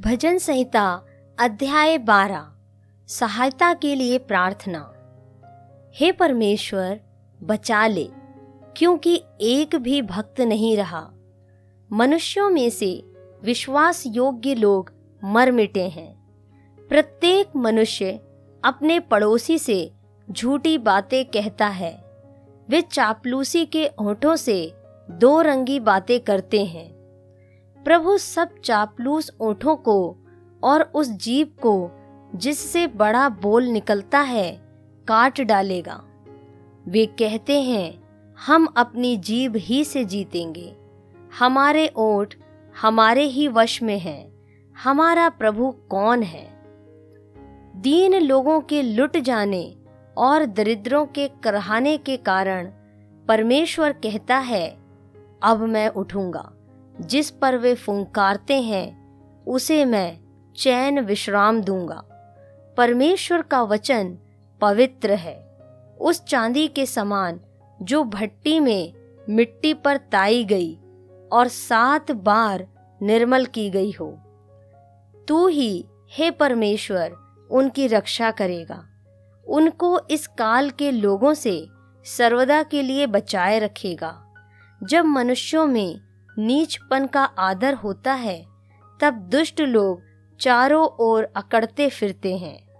[0.00, 1.06] भजन संहिता,
[1.38, 2.48] अध्याय बारह,
[3.08, 4.94] सहायता के लिए प्रार्थना।
[5.94, 7.00] हे परमेश्वर,
[7.42, 8.08] बचा ले,
[8.76, 11.10] क्योंकि एक भी भक्त नहीं रहा।
[11.92, 13.04] मनुष्यों में से
[13.44, 14.92] विश्वास योग्य लोग
[15.24, 16.16] मर मिटे हैं।
[16.88, 18.20] प्रत्येक मनुष्य
[18.64, 19.92] अपने पड़ोसी से
[20.30, 22.04] झूठी बातें कहता है।
[22.68, 24.72] वे चापलूसी के होठों से
[25.10, 26.93] दो रंगी बातें करते हैं।
[27.84, 30.16] प्रभु सब चापलूस ओठों को
[30.62, 31.90] और उस जीव को
[32.34, 34.60] जिससे बड़ा बोल निकलता है,
[35.08, 36.04] काट डालेगा।
[36.88, 38.04] वे कहते हैं,
[38.46, 40.76] हम अपनी जीव ही से जीतेंगे।
[41.38, 42.34] हमारे ओठ
[42.82, 44.34] हमारे ही वश में हैं।
[44.82, 46.60] हमारा प्रभु कौन है?
[47.76, 49.76] दीन लोगों के लुट जाने
[50.16, 52.66] और दरिद्रों के करहाने के कारण
[53.28, 54.78] परमेश्वर कहता है,
[55.42, 56.52] अब मैं उठूँगा।
[57.00, 59.04] जिस पर वे फुंकारते हैं,
[59.44, 60.18] उसे मैं
[60.56, 62.02] चैन विश्राम दूँगा।
[62.76, 64.18] परमेश्वर का वचन
[64.60, 65.44] पवित्र है।
[66.00, 67.40] उस चांदी के समान
[67.82, 68.94] जो भट्टी में
[69.28, 70.74] मिट्टी पर ताई गई
[71.32, 72.68] और सात बार
[73.02, 74.18] निर्मल की गई हो।
[75.28, 77.12] तू ही, हे परमेश्वर,
[77.50, 78.84] उनकी रक्षा करेगा।
[79.48, 81.66] उनको इस काल के लोगों से
[82.04, 84.34] सर्वदा के लिए बचाए रखेगा।
[84.82, 86.00] जब मनुष्यों में
[86.38, 88.46] नीचपन का आदर होता है
[89.00, 90.02] तब दुष्ट लोग
[90.40, 92.73] चारों ओर अकड़ते फिरते हैं।